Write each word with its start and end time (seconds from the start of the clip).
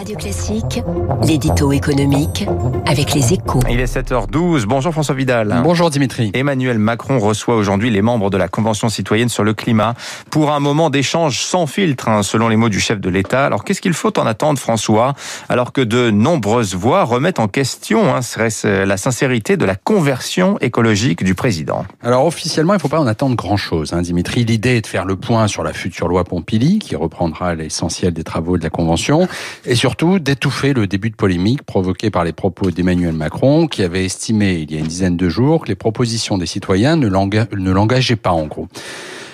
Radio 0.00 0.16
Classique, 0.16 0.82
l'édito 1.22 1.72
économique 1.72 2.46
avec 2.86 3.12
les 3.12 3.34
échos. 3.34 3.60
Il 3.68 3.80
est 3.80 3.96
7h12. 3.96 4.64
Bonjour 4.64 4.94
François 4.94 5.14
Vidal. 5.14 5.60
Bonjour 5.62 5.90
Dimitri. 5.90 6.30
Emmanuel 6.32 6.78
Macron 6.78 7.18
reçoit 7.18 7.54
aujourd'hui 7.54 7.90
les 7.90 8.00
membres 8.00 8.30
de 8.30 8.38
la 8.38 8.48
Convention 8.48 8.88
citoyenne 8.88 9.28
sur 9.28 9.44
le 9.44 9.52
climat 9.52 9.92
pour 10.30 10.52
un 10.52 10.58
moment 10.60 10.88
d'échange 10.88 11.40
sans 11.40 11.66
filtre, 11.66 12.08
hein, 12.08 12.22
selon 12.22 12.48
les 12.48 12.56
mots 12.56 12.70
du 12.70 12.80
chef 12.80 12.98
de 12.98 13.10
l'État. 13.10 13.44
Alors 13.44 13.62
qu'est-ce 13.62 13.82
qu'il 13.82 13.92
faut 13.92 14.18
en 14.18 14.24
attendre, 14.24 14.58
François, 14.58 15.12
alors 15.50 15.74
que 15.74 15.82
de 15.82 16.10
nombreuses 16.10 16.74
voix 16.74 17.04
remettent 17.04 17.38
en 17.38 17.48
question 17.48 18.14
hein, 18.14 18.22
serait 18.22 18.48
la 18.86 18.96
sincérité 18.96 19.58
de 19.58 19.66
la 19.66 19.74
conversion 19.74 20.56
écologique 20.62 21.22
du 21.22 21.34
président? 21.34 21.84
Alors 22.02 22.24
officiellement, 22.24 22.72
il 22.72 22.76
ne 22.76 22.80
faut 22.80 22.88
pas 22.88 23.00
en 23.00 23.06
attendre 23.06 23.36
grand-chose, 23.36 23.92
hein, 23.92 24.00
Dimitri. 24.00 24.46
L'idée 24.46 24.78
est 24.78 24.80
de 24.80 24.86
faire 24.86 25.04
le 25.04 25.16
point 25.16 25.46
sur 25.46 25.62
la 25.62 25.74
future 25.74 26.08
loi 26.08 26.24
Pompili, 26.24 26.78
qui 26.78 26.96
reprendra 26.96 27.54
l'essentiel 27.54 28.14
des 28.14 28.24
travaux 28.24 28.56
de 28.56 28.64
la 28.64 28.70
Convention, 28.70 29.28
et 29.66 29.74
surtout 29.90 30.20
d'étouffer 30.20 30.72
le 30.72 30.86
début 30.86 31.10
de 31.10 31.16
polémique 31.16 31.64
provoqué 31.64 32.10
par 32.10 32.22
les 32.22 32.32
propos 32.32 32.70
d'Emmanuel 32.70 33.12
Macron, 33.12 33.66
qui 33.66 33.82
avait 33.82 34.04
estimé 34.04 34.52
il 34.60 34.70
y 34.70 34.76
a 34.76 34.78
une 34.78 34.86
dizaine 34.86 35.16
de 35.16 35.28
jours 35.28 35.62
que 35.64 35.66
les 35.66 35.74
propositions 35.74 36.38
des 36.38 36.46
citoyens 36.46 36.94
ne 36.94 37.08
l'engageaient 37.08 38.14
pas 38.14 38.30
en 38.30 38.46
gros. 38.46 38.68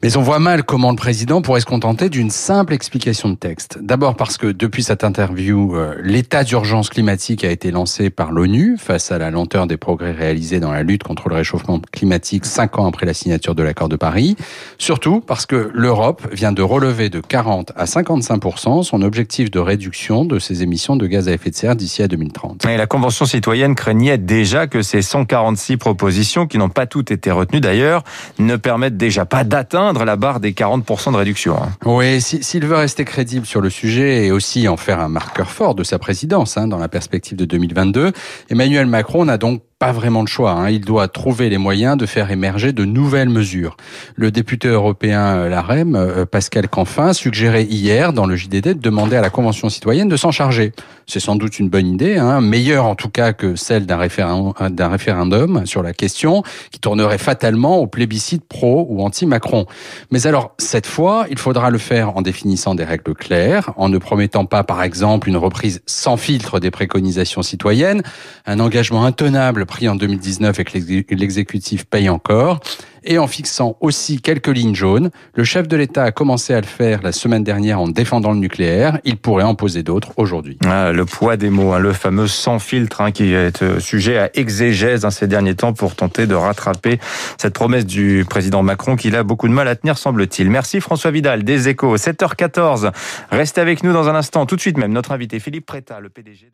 Mais 0.00 0.16
on 0.16 0.22
voit 0.22 0.38
mal 0.38 0.62
comment 0.62 0.90
le 0.90 0.96
président 0.96 1.42
pourrait 1.42 1.60
se 1.60 1.66
contenter 1.66 2.08
d'une 2.08 2.30
simple 2.30 2.72
explication 2.72 3.30
de 3.30 3.34
texte. 3.34 3.80
D'abord 3.82 4.14
parce 4.14 4.38
que 4.38 4.46
depuis 4.46 4.84
cette 4.84 5.02
interview, 5.02 5.74
euh, 5.74 5.96
l'état 6.04 6.44
d'urgence 6.44 6.88
climatique 6.88 7.42
a 7.42 7.50
été 7.50 7.72
lancé 7.72 8.08
par 8.08 8.30
l'ONU 8.30 8.76
face 8.78 9.10
à 9.10 9.18
la 9.18 9.32
lenteur 9.32 9.66
des 9.66 9.76
progrès 9.76 10.12
réalisés 10.12 10.60
dans 10.60 10.70
la 10.70 10.84
lutte 10.84 11.02
contre 11.02 11.28
le 11.28 11.34
réchauffement 11.34 11.80
climatique 11.90 12.46
cinq 12.46 12.78
ans 12.78 12.86
après 12.86 13.06
la 13.06 13.12
signature 13.12 13.56
de 13.56 13.64
l'accord 13.64 13.88
de 13.88 13.96
Paris. 13.96 14.36
Surtout 14.78 15.20
parce 15.20 15.46
que 15.46 15.68
l'Europe 15.74 16.28
vient 16.30 16.52
de 16.52 16.62
relever 16.62 17.10
de 17.10 17.18
40 17.18 17.72
à 17.74 17.86
55 17.86 18.40
son 18.84 19.02
objectif 19.02 19.50
de 19.50 19.58
réduction 19.58 20.24
de 20.24 20.38
ses 20.38 20.62
émissions 20.62 20.94
de 20.94 21.08
gaz 21.08 21.26
à 21.26 21.32
effet 21.32 21.50
de 21.50 21.56
serre 21.56 21.74
d'ici 21.74 22.04
à 22.04 22.08
2030. 22.08 22.66
Et 22.66 22.76
la 22.76 22.86
Convention 22.86 23.26
citoyenne 23.26 23.74
craignait 23.74 24.16
déjà 24.16 24.68
que 24.68 24.80
ces 24.80 25.02
146 25.02 25.76
propositions, 25.76 26.46
qui 26.46 26.56
n'ont 26.56 26.68
pas 26.68 26.86
toutes 26.86 27.10
été 27.10 27.32
retenues 27.32 27.60
d'ailleurs, 27.60 28.04
ne 28.38 28.54
permettent 28.54 28.96
déjà 28.96 29.24
pas 29.24 29.42
d'atteindre 29.42 29.87
la 29.92 30.16
barre 30.16 30.40
des 30.40 30.52
40% 30.52 31.12
de 31.12 31.16
réduction. 31.16 31.56
Hein. 31.62 31.70
Oui, 31.84 32.20
s'il 32.20 32.66
veut 32.66 32.76
rester 32.76 33.04
crédible 33.04 33.46
sur 33.46 33.60
le 33.60 33.70
sujet 33.70 34.26
et 34.26 34.30
aussi 34.30 34.68
en 34.68 34.76
faire 34.76 35.00
un 35.00 35.08
marqueur 35.08 35.50
fort 35.50 35.74
de 35.74 35.84
sa 35.84 35.98
présidence 35.98 36.56
hein, 36.56 36.68
dans 36.68 36.78
la 36.78 36.88
perspective 36.88 37.36
de 37.36 37.44
2022, 37.44 38.12
Emmanuel 38.50 38.86
Macron 38.86 39.24
n'a 39.24 39.38
donc 39.38 39.62
pas 39.78 39.92
vraiment 39.92 40.24
de 40.24 40.28
choix. 40.28 40.52
Hein. 40.52 40.70
Il 40.70 40.80
doit 40.80 41.06
trouver 41.06 41.48
les 41.48 41.58
moyens 41.58 41.96
de 41.96 42.04
faire 42.04 42.30
émerger 42.30 42.72
de 42.72 42.84
nouvelles 42.84 43.28
mesures. 43.28 43.76
Le 44.16 44.32
député 44.32 44.68
européen 44.68 45.36
euh, 45.36 45.48
LaREM, 45.48 45.94
euh, 45.94 46.26
Pascal 46.26 46.68
Canfin, 46.68 47.12
suggérait 47.12 47.64
hier 47.64 48.12
dans 48.12 48.26
le 48.26 48.34
JDD 48.34 48.68
de 48.68 48.72
demander 48.72 49.14
à 49.16 49.20
la 49.20 49.30
Convention 49.30 49.68
citoyenne 49.68 50.08
de 50.08 50.16
s'en 50.16 50.32
charger. 50.32 50.72
C'est 51.06 51.20
sans 51.20 51.36
doute 51.36 51.58
une 51.58 51.68
bonne 51.68 51.86
idée, 51.86 52.16
hein, 52.16 52.40
meilleure 52.40 52.86
en 52.86 52.96
tout 52.96 53.08
cas 53.08 53.32
que 53.32 53.54
celle 53.54 53.86
d'un 53.86 53.96
référendum 53.96 55.64
sur 55.64 55.82
la 55.82 55.92
question, 55.92 56.42
qui 56.70 56.80
tournerait 56.80 57.18
fatalement 57.18 57.78
au 57.78 57.86
plébiscite 57.86 58.44
pro 58.46 58.86
ou 58.90 59.02
anti-Macron. 59.02 59.66
Mais 60.10 60.26
alors, 60.26 60.54
cette 60.58 60.86
fois, 60.86 61.26
il 61.30 61.38
faudra 61.38 61.70
le 61.70 61.78
faire 61.78 62.16
en 62.16 62.22
définissant 62.22 62.74
des 62.74 62.84
règles 62.84 63.14
claires, 63.14 63.72
en 63.76 63.88
ne 63.88 63.96
promettant 63.96 64.44
pas, 64.44 64.64
par 64.64 64.82
exemple, 64.82 65.28
une 65.28 65.36
reprise 65.36 65.80
sans 65.86 66.16
filtre 66.16 66.60
des 66.60 66.70
préconisations 66.70 67.42
citoyennes, 67.42 68.02
un 68.44 68.60
engagement 68.60 69.04
intenable 69.04 69.64
pris 69.68 69.88
en 69.88 69.94
2019 69.94 70.58
et 70.58 70.64
que 70.64 71.14
l'exécutif 71.14 71.84
paye 71.84 72.08
encore, 72.08 72.58
et 73.04 73.18
en 73.18 73.26
fixant 73.26 73.76
aussi 73.80 74.20
quelques 74.20 74.48
lignes 74.48 74.74
jaunes. 74.74 75.10
Le 75.34 75.44
chef 75.44 75.68
de 75.68 75.76
l'État 75.76 76.02
a 76.04 76.10
commencé 76.10 76.54
à 76.54 76.60
le 76.60 76.66
faire 76.66 77.00
la 77.02 77.12
semaine 77.12 77.44
dernière 77.44 77.80
en 77.80 77.86
défendant 77.86 78.32
le 78.32 78.38
nucléaire. 78.38 78.98
Il 79.04 79.16
pourrait 79.16 79.44
en 79.44 79.54
poser 79.54 79.82
d'autres 79.82 80.12
aujourd'hui. 80.16 80.58
Ah, 80.66 80.90
le 80.92 81.04
poids 81.04 81.36
des 81.36 81.50
mots, 81.50 81.72
hein, 81.72 81.78
le 81.78 81.92
fameux 81.92 82.26
sans 82.26 82.58
filtre 82.58 83.00
hein, 83.00 83.12
qui 83.12 83.32
est 83.32 83.62
euh, 83.62 83.78
sujet 83.78 84.18
à 84.18 84.30
exégèse 84.34 85.04
hein, 85.04 85.10
ces 85.10 85.26
derniers 85.28 85.54
temps 85.54 85.72
pour 85.72 85.94
tenter 85.94 86.26
de 86.26 86.34
rattraper 86.34 86.98
cette 87.38 87.54
promesse 87.54 87.86
du 87.86 88.24
président 88.28 88.62
Macron 88.62 88.96
qu'il 88.96 89.14
a 89.14 89.22
beaucoup 89.22 89.48
de 89.48 89.54
mal 89.54 89.68
à 89.68 89.76
tenir, 89.76 89.96
semble-t-il. 89.96 90.50
Merci 90.50 90.80
François 90.80 91.10
Vidal 91.10 91.44
des 91.44 91.68
Échos. 91.68 91.96
7h14. 91.96 92.90
Restez 93.30 93.60
avec 93.60 93.82
nous 93.82 93.92
dans 93.92 94.08
un 94.08 94.14
instant. 94.14 94.46
Tout 94.46 94.56
de 94.56 94.60
suite 94.60 94.78
même, 94.78 94.92
notre 94.92 95.12
invité 95.12 95.38
Philippe 95.38 95.66
Préta, 95.66 96.00
le 96.00 96.08
PDG 96.08 96.46
de... 96.46 96.52